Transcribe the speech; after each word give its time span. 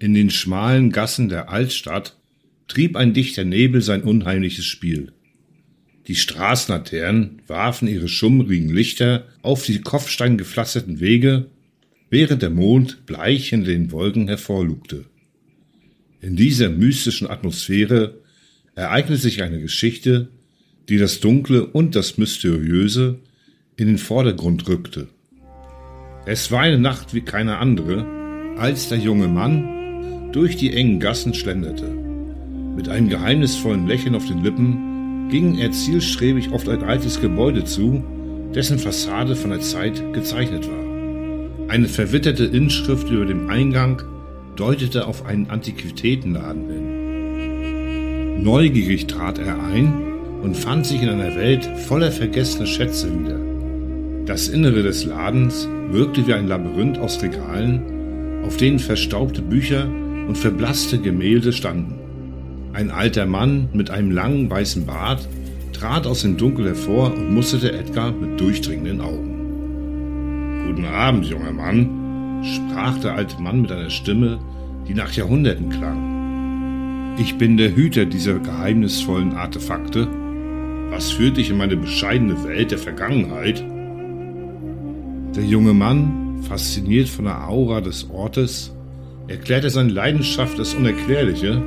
In 0.00 0.14
den 0.14 0.30
schmalen 0.30 0.92
Gassen 0.92 1.28
der 1.28 1.50
Altstadt 1.50 2.16
trieb 2.68 2.96
ein 2.96 3.14
dichter 3.14 3.44
Nebel 3.44 3.82
sein 3.82 4.02
unheimliches 4.02 4.64
Spiel. 4.64 5.12
Die 6.06 6.14
Straßenlaternen 6.14 7.42
warfen 7.46 7.88
ihre 7.88 8.08
schummrigen 8.08 8.70
Lichter 8.70 9.26
auf 9.42 9.64
die 9.64 9.80
kopfsteingepflasterten 9.80 11.00
Wege, 11.00 11.50
während 12.10 12.42
der 12.42 12.50
Mond 12.50 13.06
bleich 13.06 13.52
in 13.52 13.64
den 13.64 13.90
Wolken 13.90 14.28
hervorlugte. 14.28 15.06
In 16.20 16.36
dieser 16.36 16.70
mystischen 16.70 17.28
Atmosphäre 17.28 18.20
ereignete 18.74 19.20
sich 19.20 19.42
eine 19.42 19.60
Geschichte, 19.60 20.28
die 20.88 20.98
das 20.98 21.20
Dunkle 21.20 21.66
und 21.66 21.94
das 21.94 22.18
Mysteriöse 22.18 23.18
in 23.76 23.88
den 23.88 23.98
Vordergrund 23.98 24.68
rückte. 24.68 25.08
Es 26.24 26.50
war 26.50 26.60
eine 26.60 26.78
Nacht 26.78 27.14
wie 27.14 27.20
keine 27.20 27.58
andere, 27.58 28.06
als 28.56 28.88
der 28.88 28.98
junge 28.98 29.28
Mann 29.28 29.77
durch 30.32 30.56
die 30.56 30.72
engen 30.74 31.00
Gassen 31.00 31.34
schlenderte. 31.34 31.86
Mit 32.76 32.88
einem 32.88 33.08
geheimnisvollen 33.08 33.86
Lächeln 33.86 34.14
auf 34.14 34.26
den 34.26 34.42
Lippen 34.42 35.28
ging 35.30 35.58
er 35.58 35.72
zielstrebig 35.72 36.52
auf 36.52 36.68
ein 36.68 36.82
altes 36.82 37.20
Gebäude 37.20 37.64
zu, 37.64 38.02
dessen 38.54 38.78
Fassade 38.78 39.36
von 39.36 39.50
der 39.50 39.60
Zeit 39.60 40.02
gezeichnet 40.12 40.68
war. 40.68 41.68
Eine 41.68 41.88
verwitterte 41.88 42.44
Inschrift 42.44 43.10
über 43.10 43.26
dem 43.26 43.50
Eingang 43.50 44.02
deutete 44.56 45.06
auf 45.06 45.26
einen 45.26 45.50
Antiquitätenladen 45.50 46.68
hin. 46.68 48.42
Neugierig 48.42 49.06
trat 49.06 49.38
er 49.38 49.62
ein 49.62 49.92
und 50.42 50.56
fand 50.56 50.86
sich 50.86 51.02
in 51.02 51.08
einer 51.08 51.34
Welt 51.36 51.68
voller 51.86 52.10
vergessener 52.12 52.66
Schätze 52.66 53.08
wieder. 53.18 53.38
Das 54.24 54.48
Innere 54.48 54.82
des 54.82 55.04
Ladens 55.04 55.68
wirkte 55.90 56.26
wie 56.26 56.34
ein 56.34 56.48
Labyrinth 56.48 56.98
aus 56.98 57.22
Regalen, 57.22 58.42
auf 58.44 58.56
denen 58.56 58.78
verstaubte 58.78 59.42
Bücher 59.42 59.88
und 60.28 60.38
verblasste 60.38 60.98
Gemälde 60.98 61.52
standen. 61.52 61.94
Ein 62.74 62.90
alter 62.92 63.26
Mann 63.26 63.70
mit 63.72 63.90
einem 63.90 64.12
langen 64.12 64.48
weißen 64.48 64.86
Bart 64.86 65.26
trat 65.72 66.06
aus 66.06 66.22
dem 66.22 66.36
Dunkel 66.36 66.66
hervor 66.66 67.12
und 67.14 67.34
musterte 67.34 67.72
Edgar 67.72 68.12
mit 68.12 68.38
durchdringenden 68.38 69.00
Augen. 69.00 70.66
Guten 70.66 70.84
Abend, 70.84 71.24
junger 71.26 71.52
Mann, 71.52 72.44
sprach 72.44 72.98
der 72.98 73.14
alte 73.14 73.40
Mann 73.40 73.62
mit 73.62 73.72
einer 73.72 73.90
Stimme, 73.90 74.38
die 74.86 74.94
nach 74.94 75.12
Jahrhunderten 75.12 75.70
klang. 75.70 77.16
Ich 77.18 77.36
bin 77.36 77.56
der 77.56 77.74
Hüter 77.74 78.04
dieser 78.04 78.38
geheimnisvollen 78.38 79.32
Artefakte. 79.32 80.06
Was 80.90 81.10
führt 81.10 81.36
dich 81.36 81.50
in 81.50 81.56
meine 81.56 81.76
bescheidene 81.76 82.44
Welt 82.44 82.70
der 82.70 82.78
Vergangenheit? 82.78 83.64
Der 85.34 85.44
junge 85.44 85.74
Mann, 85.74 86.42
fasziniert 86.42 87.08
von 87.08 87.24
der 87.24 87.48
Aura 87.48 87.80
des 87.80 88.08
Ortes, 88.10 88.72
erklärte 89.28 89.68
seine 89.68 89.92
Leidenschaft 89.92 90.58
das 90.58 90.74
Unerklärliche 90.74 91.62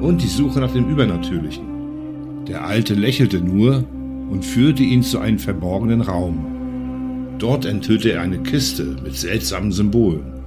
und 0.00 0.20
die 0.20 0.26
Suche 0.28 0.60
nach 0.60 0.72
dem 0.72 0.90
Übernatürlichen. 0.90 2.44
Der 2.48 2.66
Alte 2.66 2.94
lächelte 2.94 3.40
nur 3.40 3.84
und 4.30 4.44
führte 4.44 4.82
ihn 4.82 5.02
zu 5.02 5.20
einem 5.20 5.38
verborgenen 5.38 6.00
Raum. 6.00 7.36
Dort 7.38 7.64
enthüllte 7.64 8.10
er 8.12 8.22
eine 8.22 8.42
Kiste 8.42 8.96
mit 9.02 9.14
seltsamen 9.14 9.70
Symbolen, 9.70 10.42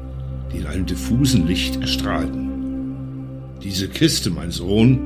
die 0.51 0.57
in 0.57 0.67
einem 0.67 0.85
diffusen 0.85 1.47
Licht 1.47 1.81
erstrahlten. 1.81 2.49
Diese 3.63 3.88
Kiste, 3.88 4.29
mein 4.29 4.51
Sohn, 4.51 4.99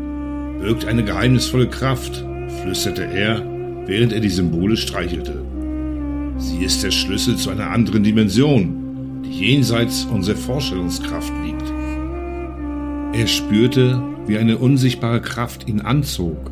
birgt 0.59 0.85
eine 0.85 1.03
geheimnisvolle 1.03 1.67
Kraft, 1.67 2.25
flüsterte 2.61 3.03
er, 3.03 3.41
während 3.85 4.13
er 4.13 4.19
die 4.19 4.29
Symbole 4.29 4.77
streichelte. 4.77 5.41
Sie 6.37 6.63
ist 6.63 6.83
der 6.83 6.91
Schlüssel 6.91 7.35
zu 7.35 7.51
einer 7.51 7.69
anderen 7.69 8.03
Dimension, 8.03 8.80
die 9.23 9.31
jenseits 9.31 10.05
unserer 10.05 10.36
Vorstellungskraft 10.36 11.31
liegt. 11.44 11.73
Er 13.13 13.28
spürte, 13.28 14.01
wie 14.28 14.38
eine 14.38 14.57
unsichtbare 14.57 15.22
Kraft 15.22 15.68
ihn 15.68 15.81
anzog. 15.81 16.51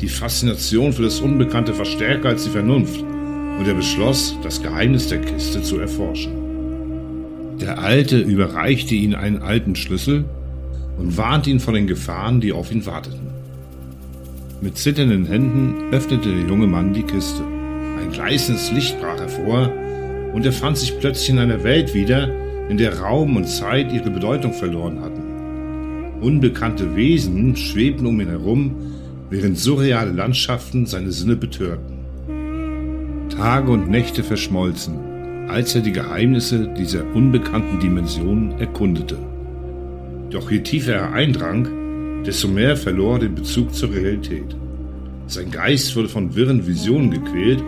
Die 0.00 0.08
Faszination 0.08 0.92
für 0.92 1.02
das 1.02 1.20
Unbekannte 1.20 1.76
war 1.78 1.84
stärker 1.84 2.30
als 2.30 2.44
die 2.44 2.50
Vernunft, 2.50 3.04
und 3.58 3.66
er 3.68 3.74
beschloss, 3.74 4.36
das 4.42 4.62
Geheimnis 4.62 5.08
der 5.08 5.20
Kiste 5.20 5.62
zu 5.62 5.78
erforschen. 5.78 6.32
Der 7.60 7.78
Alte 7.78 8.18
überreichte 8.18 8.94
ihm 8.94 9.14
einen 9.14 9.42
alten 9.42 9.76
Schlüssel 9.76 10.24
und 10.98 11.18
warnte 11.18 11.50
ihn 11.50 11.60
vor 11.60 11.74
den 11.74 11.86
Gefahren, 11.86 12.40
die 12.40 12.52
auf 12.52 12.72
ihn 12.72 12.86
warteten. 12.86 13.28
Mit 14.62 14.78
zitternden 14.78 15.26
Händen 15.26 15.74
öffnete 15.92 16.30
der 16.30 16.46
junge 16.48 16.66
Mann 16.66 16.94
die 16.94 17.02
Kiste. 17.02 17.42
Ein 18.00 18.10
gleißendes 18.12 18.72
Licht 18.72 18.98
brach 19.00 19.18
hervor, 19.18 19.70
und 20.32 20.46
er 20.46 20.52
fand 20.52 20.78
sich 20.78 20.98
plötzlich 20.98 21.30
in 21.30 21.38
einer 21.38 21.64
Welt 21.64 21.94
wieder, 21.94 22.28
in 22.68 22.76
der 22.76 23.00
Raum 23.00 23.36
und 23.36 23.48
Zeit 23.48 23.92
ihre 23.92 24.10
Bedeutung 24.10 24.52
verloren 24.52 25.00
hatten. 25.00 26.20
Unbekannte 26.20 26.94
Wesen 26.94 27.56
schwebten 27.56 28.06
um 28.06 28.20
ihn 28.20 28.28
herum, 28.28 28.76
während 29.30 29.58
surreale 29.58 30.12
Landschaften 30.12 30.86
seine 30.86 31.12
Sinne 31.12 31.36
betörten. 31.36 31.98
Tage 33.30 33.70
und 33.72 33.88
Nächte 33.88 34.22
verschmolzen, 34.22 35.48
als 35.48 35.74
er 35.74 35.80
die 35.80 35.92
Geheimnisse 35.92 36.68
dieser 36.76 37.04
unbekannten 37.14 37.80
Dimension 37.80 38.52
erkundete. 38.58 39.16
Doch 40.30 40.50
je 40.50 40.60
tiefer 40.60 40.92
er 40.92 41.12
eindrang, 41.12 42.22
desto 42.24 42.48
mehr 42.48 42.76
verlor 42.76 43.14
er 43.14 43.20
den 43.20 43.34
Bezug 43.34 43.74
zur 43.74 43.92
Realität. 43.92 44.54
Sein 45.26 45.50
Geist 45.50 45.96
wurde 45.96 46.08
von 46.08 46.34
wirren 46.34 46.66
Visionen 46.66 47.10
gequält 47.10 47.62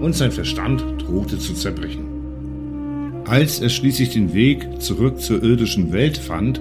und 0.00 0.14
sein 0.14 0.32
Verstand 0.32 0.84
drohte 0.98 1.38
zu 1.38 1.54
zerbrechen. 1.54 2.04
Als 3.26 3.60
er 3.60 3.68
schließlich 3.68 4.10
den 4.10 4.32
Weg 4.34 4.80
zurück 4.80 5.20
zur 5.20 5.42
irdischen 5.42 5.92
Welt 5.92 6.16
fand, 6.16 6.60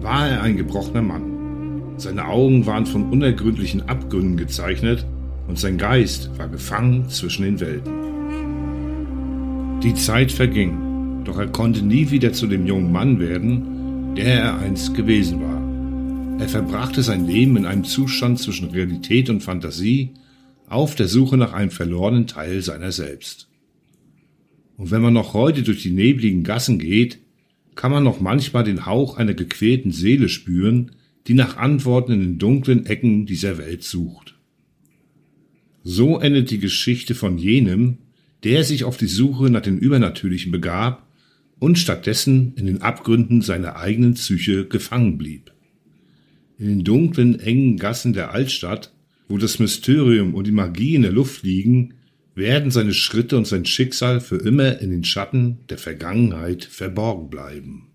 war 0.00 0.28
er 0.28 0.42
ein 0.42 0.56
gebrochener 0.56 1.02
Mann. 1.02 1.94
Seine 1.98 2.26
Augen 2.26 2.64
waren 2.66 2.86
von 2.86 3.10
unergründlichen 3.10 3.88
Abgründen 3.88 4.36
gezeichnet 4.36 5.06
und 5.48 5.58
sein 5.58 5.76
Geist 5.76 6.30
war 6.38 6.48
gefangen 6.48 7.08
zwischen 7.08 7.44
den 7.44 7.60
Welten. 7.60 7.92
Die 9.82 9.94
Zeit 9.94 10.32
verging, 10.32 11.22
doch 11.24 11.38
er 11.38 11.48
konnte 11.48 11.84
nie 11.84 12.10
wieder 12.10 12.32
zu 12.32 12.46
dem 12.46 12.66
jungen 12.66 12.90
Mann 12.90 13.18
werden, 13.20 14.14
der 14.16 14.42
er 14.42 14.58
einst 14.60 14.94
gewesen 14.94 15.40
war. 15.40 16.40
Er 16.40 16.48
verbrachte 16.48 17.02
sein 17.02 17.26
Leben 17.26 17.56
in 17.56 17.66
einem 17.66 17.84
Zustand 17.84 18.38
zwischen 18.38 18.70
Realität 18.70 19.28
und 19.28 19.42
Fantasie, 19.42 20.14
auf 20.68 20.94
der 20.94 21.08
Suche 21.08 21.36
nach 21.36 21.52
einem 21.52 21.70
verlorenen 21.70 22.26
Teil 22.26 22.62
seiner 22.62 22.92
selbst. 22.92 23.48
Und 24.76 24.90
wenn 24.90 25.02
man 25.02 25.14
noch 25.14 25.34
heute 25.34 25.62
durch 25.62 25.82
die 25.82 25.90
nebligen 25.90 26.44
Gassen 26.44 26.78
geht, 26.78 27.18
kann 27.74 27.92
man 27.92 28.04
noch 28.04 28.20
manchmal 28.20 28.64
den 28.64 28.86
Hauch 28.86 29.16
einer 29.16 29.34
gequälten 29.34 29.92
Seele 29.92 30.28
spüren, 30.28 30.92
die 31.26 31.34
nach 31.34 31.56
Antworten 31.56 32.12
in 32.12 32.20
den 32.20 32.38
dunklen 32.38 32.86
Ecken 32.86 33.26
dieser 33.26 33.58
Welt 33.58 33.84
sucht. 33.84 34.34
So 35.84 36.18
endet 36.18 36.50
die 36.50 36.58
Geschichte 36.58 37.14
von 37.14 37.38
jenem, 37.38 37.98
der 38.44 38.64
sich 38.64 38.84
auf 38.84 38.96
die 38.96 39.06
Suche 39.06 39.50
nach 39.50 39.62
dem 39.62 39.78
Übernatürlichen 39.78 40.52
begab 40.52 41.06
und 41.58 41.78
stattdessen 41.78 42.54
in 42.56 42.66
den 42.66 42.82
Abgründen 42.82 43.40
seiner 43.40 43.76
eigenen 43.76 44.14
Psyche 44.14 44.66
gefangen 44.66 45.16
blieb. 45.16 45.52
In 46.58 46.66
den 46.66 46.84
dunklen, 46.84 47.38
engen 47.38 47.78
Gassen 47.78 48.12
der 48.12 48.32
Altstadt 48.32 48.92
wo 49.32 49.38
das 49.38 49.58
Mysterium 49.58 50.34
und 50.34 50.46
die 50.46 50.52
Magie 50.52 50.94
in 50.94 51.02
der 51.02 51.10
Luft 51.10 51.42
liegen, 51.42 51.94
werden 52.34 52.70
seine 52.70 52.92
Schritte 52.92 53.38
und 53.38 53.46
sein 53.46 53.64
Schicksal 53.64 54.20
für 54.20 54.36
immer 54.36 54.78
in 54.80 54.90
den 54.90 55.04
Schatten 55.04 55.60
der 55.70 55.78
Vergangenheit 55.78 56.64
verborgen 56.64 57.30
bleiben. 57.30 57.91